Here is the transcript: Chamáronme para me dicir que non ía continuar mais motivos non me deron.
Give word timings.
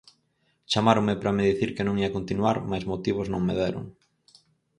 Chamáronme 0.71 1.13
para 1.19 1.35
me 1.37 1.47
dicir 1.49 1.69
que 1.75 1.85
non 1.87 1.99
ía 2.03 2.15
continuar 2.17 2.57
mais 2.71 2.85
motivos 2.91 3.27
non 3.29 3.41
me 3.47 3.53
deron. 3.61 3.85